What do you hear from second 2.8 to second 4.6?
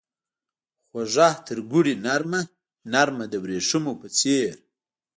نرمه دوریښمو په څیر